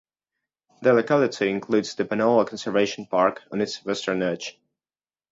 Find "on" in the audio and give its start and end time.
3.51-3.61